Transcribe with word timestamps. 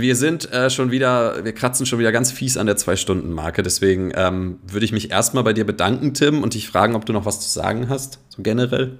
wir 0.00 0.16
sind 0.16 0.52
äh, 0.52 0.70
schon 0.70 0.90
wieder, 0.90 1.44
wir 1.44 1.52
kratzen 1.52 1.86
schon 1.86 1.98
wieder 1.98 2.12
ganz 2.12 2.32
fies 2.32 2.56
an 2.56 2.66
der 2.66 2.76
Zwei-Stunden-Marke. 2.76 3.62
Deswegen 3.62 4.12
ähm, 4.14 4.58
würde 4.66 4.84
ich 4.84 4.92
mich 4.92 5.10
erstmal 5.10 5.44
bei 5.44 5.52
dir 5.52 5.64
bedanken, 5.64 6.14
Tim, 6.14 6.42
und 6.42 6.54
dich 6.54 6.68
fragen, 6.68 6.94
ob 6.94 7.06
du 7.06 7.12
noch 7.12 7.26
was 7.26 7.40
zu 7.40 7.48
sagen 7.48 7.88
hast, 7.88 8.20
so 8.28 8.42
generell. 8.42 8.98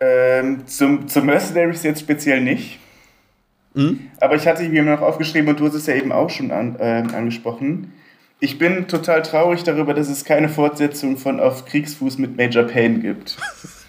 Ähm, 0.00 0.66
zum, 0.66 1.08
zum 1.08 1.26
Mercenaries 1.26 1.82
jetzt 1.82 2.00
speziell 2.00 2.40
nicht. 2.40 2.78
Mhm. 3.74 4.00
Aber 4.20 4.36
ich 4.36 4.46
hatte 4.46 4.68
mir 4.68 4.82
noch 4.82 5.00
aufgeschrieben 5.00 5.48
und 5.48 5.60
du 5.60 5.66
hast 5.66 5.74
es 5.74 5.86
ja 5.86 5.94
eben 5.94 6.12
auch 6.12 6.30
schon 6.30 6.50
an, 6.50 6.76
äh, 6.78 7.04
angesprochen. 7.14 7.92
Ich 8.40 8.58
bin 8.58 8.88
total 8.88 9.22
traurig 9.22 9.64
darüber, 9.64 9.92
dass 9.92 10.08
es 10.08 10.24
keine 10.24 10.48
Fortsetzung 10.48 11.18
von 11.18 11.40
Auf 11.40 11.66
Kriegsfuß 11.66 12.18
mit 12.18 12.36
Major 12.36 12.64
Payne 12.64 13.00
gibt. 13.00 13.36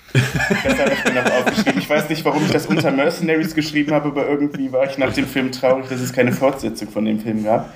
Das 0.64 0.80
habe 0.80 0.92
ich 0.94 1.04
mir 1.06 1.22
noch 1.22 1.32
aufgeschrieben. 1.32 1.80
Ich 1.80 1.90
weiß 1.90 2.10
nicht, 2.10 2.26
warum 2.26 2.44
ich 2.46 2.52
das 2.52 2.66
unter 2.66 2.92
Mercenaries 2.92 3.56
geschrieben 3.56 3.94
habe, 3.94 4.10
aber 4.10 4.28
irgendwie 4.28 4.72
war 4.72 4.90
ich 4.90 4.98
nach 4.98 5.14
dem 5.14 5.28
Film 5.28 5.52
traurig, 5.52 5.88
dass 5.90 6.02
es 6.02 6.14
keine 6.14 6.32
Fortsetzung 6.32 6.90
von 6.90 7.06
dem 7.06 7.20
Film 7.20 7.44
gab. 7.44 7.74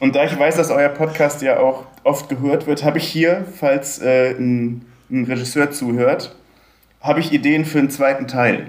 Und 0.00 0.14
da 0.14 0.24
ich 0.24 0.38
weiß, 0.38 0.56
dass 0.56 0.70
euer 0.70 0.88
Podcast 0.88 1.42
ja 1.42 1.58
auch 1.58 1.86
oft 2.04 2.28
gehört 2.28 2.66
wird, 2.66 2.84
habe 2.84 2.98
ich 2.98 3.06
hier, 3.06 3.44
falls 3.58 4.00
äh, 4.00 4.30
ein, 4.30 4.84
ein 5.10 5.24
Regisseur 5.24 5.70
zuhört, 5.70 6.34
habe 7.00 7.20
ich 7.20 7.32
Ideen 7.32 7.64
für 7.64 7.78
einen 7.78 7.90
zweiten 7.90 8.26
Teil. 8.26 8.68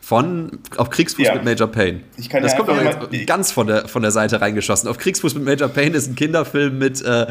Von 0.00 0.58
Auf 0.76 0.90
Kriegsfuß 0.90 1.26
ja. 1.26 1.34
mit 1.34 1.44
Major 1.44 1.68
Payne. 1.68 2.00
Ich 2.16 2.28
kann 2.28 2.42
das 2.42 2.52
ja 2.52 2.58
kommt 2.58 2.70
aber 2.70 2.82
jetzt 2.82 3.26
ganz 3.26 3.52
von 3.52 3.68
der, 3.68 3.86
von 3.86 4.02
der 4.02 4.10
Seite 4.10 4.40
reingeschossen. 4.40 4.88
Auf 4.88 4.98
Kriegsfuß 4.98 5.36
mit 5.36 5.44
Major 5.44 5.68
Payne 5.68 5.96
ist 5.96 6.08
ein 6.08 6.16
Kinderfilm 6.16 6.76
mit 6.76 7.00
äh, 7.02 7.26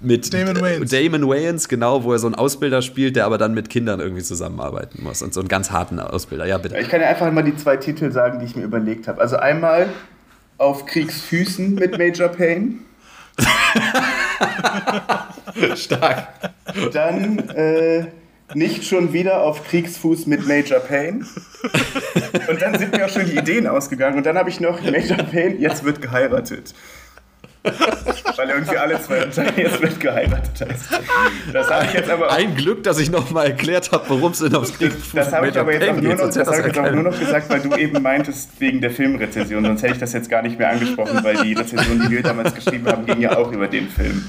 mit 0.00 0.32
Damon 0.32 0.60
Wayans. 0.60 0.90
Damon 0.90 1.28
Wayans, 1.28 1.68
genau, 1.68 2.04
wo 2.04 2.12
er 2.12 2.18
so 2.18 2.26
einen 2.26 2.34
Ausbilder 2.34 2.82
spielt, 2.82 3.16
der 3.16 3.24
aber 3.24 3.38
dann 3.38 3.54
mit 3.54 3.70
Kindern 3.70 4.00
irgendwie 4.00 4.22
zusammenarbeiten 4.22 5.02
muss. 5.02 5.22
Und 5.22 5.32
so 5.32 5.40
einen 5.40 5.48
ganz 5.48 5.70
harten 5.70 5.98
Ausbilder. 5.98 6.46
Ja, 6.46 6.58
bitte. 6.58 6.78
Ich 6.78 6.88
kann 6.88 7.00
ja 7.00 7.08
einfach 7.08 7.30
mal 7.32 7.42
die 7.42 7.56
zwei 7.56 7.76
Titel 7.76 8.12
sagen, 8.12 8.40
die 8.40 8.46
ich 8.46 8.56
mir 8.56 8.64
überlegt 8.64 9.08
habe. 9.08 9.20
Also 9.20 9.36
einmal 9.36 9.88
auf 10.58 10.86
Kriegsfüßen 10.86 11.74
mit 11.74 11.98
Major 11.98 12.28
Payne. 12.28 12.74
Stark. 15.76 16.28
Dann 16.92 17.38
äh, 17.50 18.06
nicht 18.54 18.84
schon 18.84 19.12
wieder 19.12 19.42
auf 19.42 19.64
Kriegsfuß 19.64 20.26
mit 20.26 20.46
Major 20.46 20.80
Payne. 20.80 21.24
Und 22.48 22.62
dann 22.62 22.78
sind 22.78 22.96
mir 22.96 23.06
auch 23.06 23.10
schon 23.10 23.26
die 23.26 23.36
Ideen 23.36 23.66
ausgegangen. 23.66 24.18
Und 24.18 24.26
dann 24.26 24.38
habe 24.38 24.50
ich 24.50 24.60
noch 24.60 24.82
Major 24.82 25.18
Payne, 25.18 25.56
jetzt 25.56 25.84
wird 25.84 26.00
geheiratet. 26.00 26.74
Weil 28.36 28.50
irgendwie 28.50 28.76
alle 28.76 29.00
zwei 29.00 29.20
Teile 29.24 29.52
jetzt 29.56 29.80
wird 29.80 30.00
geheiratet 30.00 30.68
heißt. 30.68 31.00
Das 31.52 31.70
habe 31.70 31.86
ich 31.86 31.92
jetzt 31.94 32.10
aber. 32.10 32.30
Ein 32.30 32.54
Glück, 32.54 32.82
dass 32.82 32.98
ich 32.98 33.10
nochmal 33.10 33.46
erklärt 33.46 33.92
habe, 33.92 34.04
worum 34.08 34.32
es 34.32 34.38
denn 34.38 34.54
aufs 34.54 34.76
Kriegsfuß 34.76 35.12
Das 35.14 35.32
habe 35.32 35.48
ich 35.48 35.58
aber 35.58 35.72
jetzt, 35.72 35.88
auch 35.88 36.00
nur, 36.00 36.14
noch, 36.14 36.28
das 36.28 36.48
hab 36.48 36.58
ich 36.58 36.66
jetzt 36.66 36.78
auch 36.78 36.90
nur 36.90 37.02
noch 37.02 37.18
gesagt, 37.18 37.50
weil 37.50 37.60
du 37.60 37.74
eben 37.76 38.02
meintest, 38.02 38.50
wegen 38.58 38.80
der 38.80 38.90
Filmrezension. 38.90 39.64
Sonst 39.64 39.82
hätte 39.82 39.94
ich 39.94 40.00
das 40.00 40.12
jetzt 40.12 40.28
gar 40.28 40.42
nicht 40.42 40.58
mehr 40.58 40.70
angesprochen, 40.70 41.22
weil 41.22 41.36
die 41.42 41.54
Rezension, 41.54 42.02
die 42.02 42.10
wir 42.10 42.22
damals 42.22 42.54
geschrieben 42.54 42.86
haben, 42.86 43.06
ging 43.06 43.20
ja 43.20 43.36
auch 43.36 43.50
über 43.52 43.68
den 43.68 43.88
Film. 43.88 44.24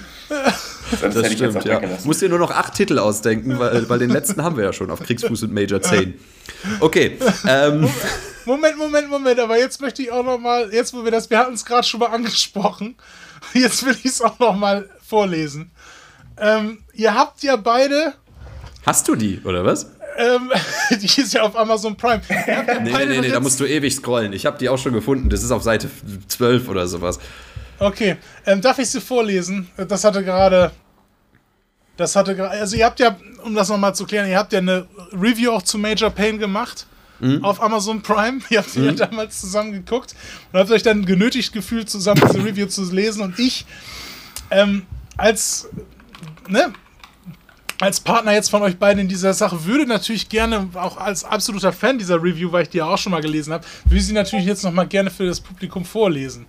Sonst 0.99 1.15
das 1.15 1.33
stimmt, 1.33 1.65
ja. 1.65 1.81
Musst 2.03 2.21
dir 2.21 2.29
nur 2.29 2.39
noch 2.39 2.51
acht 2.51 2.73
Titel 2.73 2.99
ausdenken, 2.99 3.59
weil, 3.59 3.87
weil 3.89 3.99
den 3.99 4.09
letzten 4.09 4.43
haben 4.43 4.57
wir 4.57 4.63
ja 4.63 4.73
schon 4.73 4.91
auf 4.91 5.01
Kriegsfuß 5.01 5.43
und 5.43 5.53
Major 5.53 5.81
10. 5.81 6.13
Okay. 6.79 7.17
Ähm. 7.47 7.89
Moment, 8.45 8.77
Moment, 8.77 9.09
Moment, 9.09 9.39
aber 9.41 9.57
jetzt 9.57 9.81
möchte 9.81 10.01
ich 10.01 10.11
auch 10.11 10.23
noch 10.23 10.39
mal, 10.39 10.73
jetzt 10.73 10.93
wo 10.93 11.03
wir 11.03 11.11
das, 11.11 11.29
wir 11.29 11.37
hatten 11.37 11.53
es 11.53 11.65
gerade 11.65 11.85
schon 11.85 11.99
mal 11.99 12.07
angesprochen, 12.07 12.95
Jetzt 13.53 13.85
will 13.85 13.95
ich 14.03 14.05
es 14.05 14.21
auch 14.21 14.39
noch 14.39 14.55
mal 14.55 14.89
vorlesen. 15.05 15.71
Ähm, 16.37 16.79
ihr 16.93 17.13
habt 17.13 17.43
ja 17.43 17.55
beide. 17.55 18.13
Hast 18.85 19.07
du 19.07 19.15
die, 19.15 19.41
oder 19.43 19.65
was? 19.65 19.91
Ähm, 20.17 20.51
die 21.01 21.21
ist 21.21 21.33
ja 21.33 21.43
auf 21.43 21.55
Amazon 21.57 21.95
Prime. 21.95 22.21
Ja 22.29 22.63
nee, 22.79 22.91
nee, 22.91 23.05
nee, 23.05 23.21
nee, 23.21 23.29
da 23.29 23.39
musst 23.39 23.59
du 23.59 23.65
ewig 23.65 23.93
scrollen. 23.93 24.33
Ich 24.33 24.45
habe 24.45 24.57
die 24.57 24.69
auch 24.69 24.77
schon 24.77 24.93
gefunden. 24.93 25.29
Das 25.29 25.43
ist 25.43 25.51
auf 25.51 25.63
Seite 25.63 25.89
12 26.27 26.69
oder 26.69 26.87
sowas. 26.87 27.19
Okay, 27.79 28.17
ähm, 28.45 28.61
darf 28.61 28.79
ich 28.79 28.89
sie 28.89 29.01
vorlesen? 29.01 29.67
Das 29.77 30.03
hatte 30.03 30.23
gerade. 30.23 30.71
Das 31.95 32.15
hatte 32.15 32.35
gerade. 32.35 32.59
Also, 32.59 32.75
ihr 32.75 32.85
habt 32.85 32.99
ja, 32.99 33.17
um 33.43 33.53
das 33.55 33.69
nochmal 33.69 33.95
zu 33.95 34.05
klären, 34.05 34.29
ihr 34.29 34.37
habt 34.37 34.53
ja 34.53 34.59
eine 34.59 34.87
Review 35.11 35.51
auch 35.51 35.61
zu 35.61 35.77
Major 35.77 36.09
Pain 36.09 36.39
gemacht 36.39 36.87
mhm. 37.19 37.43
auf 37.43 37.61
Amazon 37.61 38.01
Prime. 38.01 38.41
Ihr 38.49 38.59
habt 38.59 38.69
sie 38.69 38.79
mhm. 38.79 38.85
ja 38.85 38.91
damals 38.93 39.41
zusammen 39.41 39.71
geguckt 39.73 40.15
und 40.51 40.59
habt 40.59 40.71
euch 40.71 40.83
dann 40.83 41.05
genötigt 41.05 41.53
gefühlt, 41.53 41.89
zusammen 41.89 42.21
diese 42.25 42.43
Review 42.43 42.67
zu 42.67 42.91
lesen. 42.91 43.21
Und 43.21 43.39
ich, 43.39 43.65
ähm, 44.51 44.85
als, 45.17 45.69
ne, 46.47 46.73
als 47.79 47.99
Partner 47.99 48.33
jetzt 48.33 48.49
von 48.49 48.61
euch 48.63 48.77
beiden 48.77 49.01
in 49.01 49.07
dieser 49.07 49.33
Sache 49.33 49.65
würde 49.65 49.85
natürlich 49.85 50.29
gerne, 50.29 50.69
auch 50.73 50.97
als 50.97 51.23
absoluter 51.23 51.71
Fan 51.71 51.97
dieser 51.99 52.21
Review, 52.21 52.51
weil 52.51 52.63
ich 52.63 52.69
die 52.69 52.79
ja 52.79 52.85
auch 52.85 52.97
schon 52.97 53.11
mal 53.11 53.21
gelesen 53.21 53.53
habe, 53.53 53.65
würde 53.85 54.03
sie 54.03 54.13
natürlich 54.13 54.45
jetzt 54.45 54.63
nochmal 54.63 54.87
gerne 54.87 55.11
für 55.11 55.25
das 55.25 55.39
Publikum 55.39 55.85
vorlesen. 55.85 56.45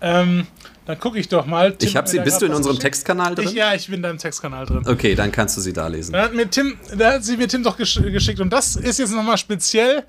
Ähm, 0.00 0.46
dann 0.86 0.98
gucke 0.98 1.18
ich 1.18 1.28
doch 1.28 1.46
mal. 1.46 1.72
Tim 1.72 1.88
ich 1.88 1.96
habe 1.96 2.08
sie. 2.08 2.18
Bist 2.20 2.42
du 2.42 2.46
in 2.46 2.52
unserem 2.52 2.76
geschickt? 2.76 2.94
Textkanal 2.94 3.34
drin? 3.34 3.48
Ich, 3.48 3.54
ja, 3.54 3.74
ich 3.74 3.88
bin 3.88 4.02
da 4.02 4.10
im 4.10 4.18
Textkanal 4.18 4.66
drin. 4.66 4.82
Okay, 4.86 5.14
dann 5.14 5.30
kannst 5.30 5.56
du 5.56 5.60
sie 5.60 5.72
da 5.72 5.86
lesen. 5.86 6.12
Da 6.12 6.22
hat, 6.22 6.34
mir 6.34 6.48
Tim, 6.48 6.76
da 6.96 7.14
hat 7.14 7.24
sie 7.24 7.36
mir 7.36 7.48
Tim 7.48 7.62
doch 7.62 7.76
gesch 7.76 8.00
geschickt. 8.02 8.40
Und 8.40 8.50
das 8.50 8.76
ist 8.76 8.98
jetzt 8.98 9.12
nochmal 9.12 9.38
speziell, 9.38 10.04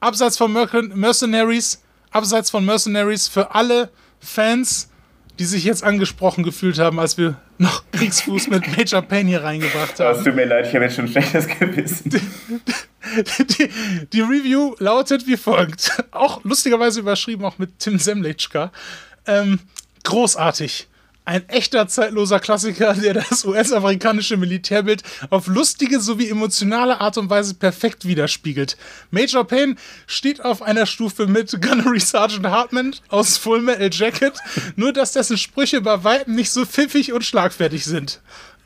abseits 0.00 0.38
von 0.38 0.52
Mer 0.52 0.68
Mercenaries, 0.94 1.82
abseits 2.10 2.50
von 2.50 2.64
Mercenaries 2.64 3.28
für 3.28 3.54
alle 3.54 3.90
Fans, 4.20 4.88
die 5.38 5.44
sich 5.44 5.64
jetzt 5.64 5.82
angesprochen 5.82 6.44
gefühlt 6.44 6.78
haben, 6.78 6.98
als 7.00 7.18
wir 7.18 7.36
noch 7.58 7.84
Kriegsfuß 7.92 8.48
mit 8.48 8.76
Major 8.76 9.02
Payne 9.02 9.28
hier 9.28 9.42
reingebracht 9.42 9.98
haben. 10.00 10.18
Es 10.18 10.24
tut 10.24 10.34
mir 10.34 10.46
leid, 10.46 10.66
ich 10.66 10.74
habe 10.74 10.84
jetzt 10.84 10.96
schon 10.96 11.06
ein 11.06 11.10
schlechtes 11.10 11.46
Gewissen. 11.46 12.10
Die, 13.38 13.70
die, 14.12 14.20
Review 14.20 14.74
lautet 14.78 15.26
wie 15.26 15.36
folgt. 15.36 16.02
Auch 16.10 16.44
lustigerweise 16.44 17.00
überschrieben, 17.00 17.44
auch 17.44 17.58
mit 17.58 17.78
Tim 17.78 17.98
Semlitschka. 17.98 18.72
Ähm, 19.26 19.58
großartig. 20.04 20.86
Ein 21.24 21.48
echter 21.48 21.86
zeitloser 21.86 22.40
Klassiker, 22.40 22.94
der 22.94 23.14
das 23.14 23.44
US-amerikanische 23.44 24.36
Militärbild 24.36 25.02
auf 25.28 25.46
lustige 25.46 26.00
sowie 26.00 26.28
emotionale 26.28 27.00
Art 27.00 27.18
und 27.18 27.30
Weise 27.30 27.54
perfekt 27.54 28.04
widerspiegelt. 28.04 28.76
Major 29.10 29.46
Payne 29.46 29.76
steht 30.06 30.44
auf 30.44 30.62
einer 30.62 30.86
Stufe 30.86 31.26
mit 31.26 31.62
Gunnery 31.62 32.00
Sergeant 32.00 32.46
Hartman 32.46 32.96
aus 33.08 33.36
Full 33.36 33.60
Metal 33.60 33.90
Jacket, 33.92 34.34
nur 34.76 34.92
dass 34.92 35.12
dessen 35.12 35.38
Sprüche 35.38 35.80
bei 35.82 36.02
weitem 36.02 36.34
nicht 36.34 36.50
so 36.50 36.64
pfiffig 36.64 37.12
und 37.12 37.24
schlagfertig 37.24 37.84
sind. 37.84 38.20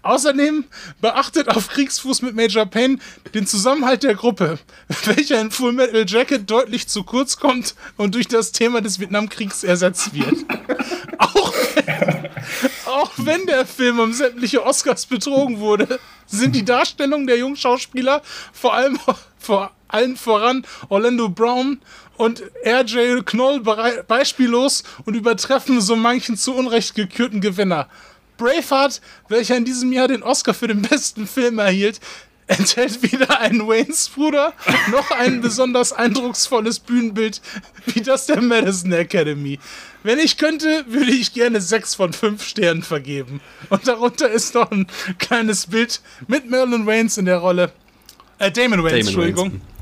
Außerdem 0.04 0.64
beachtet 1.00 1.48
auf 1.48 1.68
Kriegsfuß 1.68 2.20
mit 2.20 2.36
Major 2.36 2.66
Payne 2.66 2.98
den 3.32 3.46
Zusammenhalt 3.46 4.02
der 4.02 4.14
Gruppe, 4.14 4.58
welcher 5.06 5.40
in 5.40 5.50
Full 5.50 5.72
Metal 5.72 6.04
Jacket 6.06 6.48
deutlich 6.48 6.88
zu 6.88 7.04
kurz 7.04 7.38
kommt 7.38 7.74
und 7.96 8.14
durch 8.14 8.28
das 8.28 8.52
Thema 8.52 8.82
des 8.82 9.00
Vietnamkriegs 9.00 9.64
ersetzt 9.64 10.12
wird. 10.12 10.44
auch, 11.18 11.54
auch 12.84 13.10
wenn 13.16 13.46
der 13.46 13.64
Film 13.64 13.98
um 13.98 14.12
sämtliche 14.12 14.62
Oscars 14.62 15.06
betrogen 15.06 15.58
wurde, 15.58 15.98
sind 16.26 16.54
die 16.54 16.66
Darstellungen 16.66 17.26
der 17.26 17.38
jungen 17.38 17.56
Schauspieler 17.56 18.20
vor 18.52 18.74
allem 18.74 18.98
vor 19.38 19.72
allen 19.88 20.16
voran 20.16 20.66
Orlando 20.90 21.30
Brown 21.30 21.80
und 22.16 22.42
R.J. 22.62 23.24
Knoll 23.24 23.60
beispiellos 24.06 24.84
und 25.06 25.14
übertreffen 25.14 25.80
so 25.80 25.96
manchen 25.96 26.36
zu 26.36 26.54
Unrecht 26.54 26.94
gekürten 26.94 27.40
Gewinner. 27.40 27.88
Braveheart, 28.36 29.00
welcher 29.28 29.56
in 29.56 29.64
diesem 29.64 29.92
Jahr 29.92 30.08
den 30.08 30.22
Oscar 30.22 30.54
für 30.54 30.68
den 30.68 30.82
besten 30.82 31.26
Film 31.26 31.58
erhielt, 31.58 32.00
enthält 32.46 33.02
weder 33.02 33.40
einen 33.40 33.66
Waynes 33.66 34.08
Bruder 34.08 34.52
noch 34.90 35.10
ein 35.10 35.40
besonders 35.40 35.92
eindrucksvolles 35.92 36.78
Bühnenbild 36.78 37.40
wie 37.86 38.02
das 38.02 38.26
der 38.26 38.42
Madison 38.42 38.92
Academy. 38.92 39.58
Wenn 40.02 40.18
ich 40.18 40.36
könnte, 40.36 40.84
würde 40.86 41.10
ich 41.10 41.32
gerne 41.32 41.60
sechs 41.60 41.94
von 41.94 42.12
fünf 42.12 42.44
Sternen 42.44 42.82
vergeben. 42.82 43.40
Und 43.70 43.88
darunter 43.88 44.30
ist 44.30 44.54
noch 44.54 44.70
ein 44.70 44.86
kleines 45.18 45.68
Bild 45.68 46.02
mit 46.26 46.50
Merlin 46.50 46.86
Waynes 46.86 47.16
in 47.16 47.24
der 47.24 47.38
Rolle. 47.38 47.72
Äh, 48.38 48.50
Damon 48.50 48.82
Waynes, 48.82 48.90
Damon 48.90 49.06
Entschuldigung. 49.06 49.52
Waynes. 49.52 49.73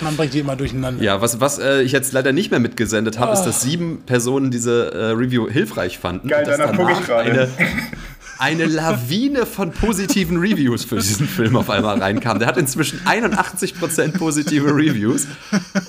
Man 0.00 0.16
bringt 0.16 0.34
die 0.34 0.40
immer 0.40 0.56
durcheinander. 0.56 1.02
Ja, 1.02 1.20
was, 1.20 1.40
was 1.40 1.58
äh, 1.58 1.82
ich 1.82 1.92
jetzt 1.92 2.12
leider 2.12 2.32
nicht 2.32 2.50
mehr 2.50 2.60
mitgesendet 2.60 3.18
habe, 3.18 3.30
oh. 3.30 3.34
ist, 3.34 3.42
dass 3.42 3.62
ah. 3.62 3.66
sieben 3.66 4.02
Personen 4.06 4.50
diese 4.50 4.92
äh, 4.92 5.06
Review 5.10 5.48
hilfreich 5.48 5.98
fanden. 5.98 6.28
Geil, 6.28 6.44
danach 6.46 6.76
gucke 6.76 6.92
ich 6.92 7.06
gerade. 7.06 7.30
Eine, 7.30 7.48
eine 8.38 8.64
Lawine 8.66 9.46
von 9.46 9.72
positiven 9.72 10.36
Reviews 10.38 10.84
für 10.84 10.96
diesen 10.96 11.26
Film 11.26 11.56
auf 11.56 11.70
einmal 11.70 11.98
reinkam. 11.98 12.38
Der 12.38 12.48
hat 12.48 12.56
inzwischen 12.56 13.00
81% 13.00 14.18
positive 14.18 14.66
Reviews. 14.66 15.26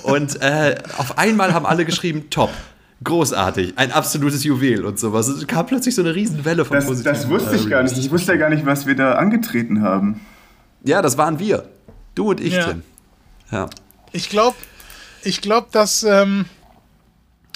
Und 0.02 0.40
äh, 0.40 0.76
auf 0.96 1.18
einmal 1.18 1.52
haben 1.52 1.66
alle 1.66 1.84
geschrieben, 1.84 2.30
top 2.30 2.50
großartig, 3.04 3.74
ein 3.76 3.92
absolutes 3.92 4.44
Juwel 4.44 4.84
und 4.84 4.98
sowas. 4.98 5.28
Es 5.28 5.46
kam 5.46 5.66
plötzlich 5.66 5.94
so 5.94 6.02
eine 6.02 6.14
Riesenwelle 6.14 6.64
von 6.64 6.76
das, 6.76 6.86
positiven 6.86 7.14
Das 7.14 7.28
wusste 7.28 7.56
ich 7.56 7.68
gar 7.68 7.82
nicht. 7.82 7.96
Ich 7.96 8.10
wusste 8.10 8.32
ja 8.32 8.38
gar 8.38 8.50
nicht, 8.50 8.66
was 8.66 8.86
wir 8.86 8.96
da 8.96 9.12
angetreten 9.12 9.82
haben. 9.82 10.20
Ja, 10.84 11.02
das 11.02 11.18
waren 11.18 11.38
wir. 11.38 11.64
Du 12.14 12.30
und 12.30 12.40
ich, 12.40 12.54
ja. 12.54 12.64
Tim. 12.64 12.82
Ja. 13.50 13.68
Ich 14.12 14.28
glaube, 14.28 14.56
ich 15.22 15.40
glaube, 15.40 15.68
dass 15.72 16.02
ähm, 16.02 16.46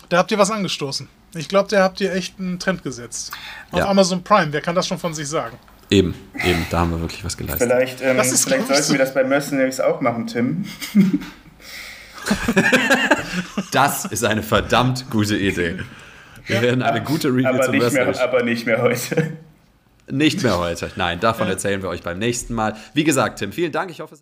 da 0.08 0.19
habt 0.19 0.31
ihr 0.31 0.38
was 0.38 0.50
angestoßen. 0.50 1.08
Ich 1.34 1.49
glaube, 1.49 1.69
da 1.70 1.82
habt 1.82 2.00
ihr 2.00 2.12
echt 2.12 2.38
einen 2.38 2.58
Trend 2.58 2.82
gesetzt. 2.82 3.32
Auf 3.70 3.81
ja. 3.81 3.88
Amazon 3.88 4.22
Prime, 4.22 4.52
wer 4.52 4.60
kann 4.60 4.75
das 4.75 4.87
schon 4.87 4.99
von 4.99 5.14
sich 5.14 5.28
sagen? 5.28 5.58
Eben, 5.88 6.14
eben, 6.44 6.66
da 6.70 6.81
haben 6.81 6.90
wir 6.90 7.00
wirklich 7.00 7.25
was 7.25 7.37
geleistet. 7.37 7.70
Vielleicht, 7.70 8.00
ähm, 8.02 8.16
vielleicht 8.22 8.66
sollten 8.66 8.82
so 8.82 8.93
wir 8.93 8.99
das 8.99 9.14
bei 9.14 9.25
Mercenaries 9.25 9.81
auch 9.81 10.00
machen, 10.00 10.26
Tim. 10.26 10.64
Das 13.72 14.04
ist 14.04 14.25
eine 14.25 14.43
verdammt 14.43 15.10
gute 15.10 15.37
Idee. 15.37 15.81
Wir 16.46 16.56
ja, 16.56 16.62
werden 16.62 16.82
eine 16.82 17.02
gute 17.02 17.28
Review 17.28 17.49
aber 17.49 17.62
zum 17.62 17.75
nicht 17.75 17.93
mehr, 17.93 18.22
Aber 18.22 18.43
nicht 18.43 18.66
mehr 18.66 18.82
heute. 18.82 19.32
Nicht 20.10 20.43
mehr 20.43 20.58
heute. 20.58 20.90
Nein, 20.96 21.20
davon 21.20 21.49
erzählen 21.49 21.81
wir 21.82 21.88
euch 21.88 22.02
beim 22.02 22.19
nächsten 22.19 22.54
Mal. 22.54 22.76
Wie 22.93 23.04
gesagt, 23.04 23.38
Tim, 23.38 23.52
vielen 23.52 23.72
Dank. 23.72 23.90
Ich 23.90 24.00
hoffe, 24.00 24.14
es 24.14 24.20